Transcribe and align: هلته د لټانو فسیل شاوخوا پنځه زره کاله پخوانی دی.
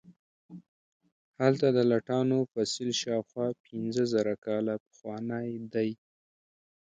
هلته 1.41 1.67
د 1.77 1.79
لټانو 1.91 2.37
فسیل 2.51 2.91
شاوخوا 3.01 3.47
پنځه 3.65 4.03
زره 4.13 4.33
کاله 4.45 4.73
پخوانی 4.85 5.47
دی. 5.73 5.91